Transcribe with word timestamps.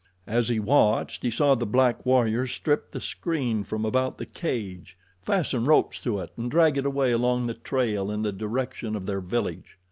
As 0.25 0.49
he 0.49 0.59
watched, 0.59 1.21
he 1.21 1.29
saw 1.29 1.53
the 1.53 1.67
black 1.67 2.07
warriors 2.07 2.49
strip 2.49 2.89
the 2.89 2.99
screen 2.99 3.63
from 3.63 3.85
about 3.85 4.17
the 4.17 4.25
cage, 4.25 4.97
fasten 5.21 5.65
ropes 5.65 5.99
to 6.01 6.17
it 6.21 6.31
and 6.37 6.49
drag 6.49 6.75
it 6.75 6.87
away 6.87 7.11
along 7.11 7.45
the 7.45 7.53
trail 7.53 8.09
in 8.09 8.23
the 8.23 8.33
direction 8.33 8.95
of 8.95 9.05
their 9.05 9.21
village. 9.21 9.77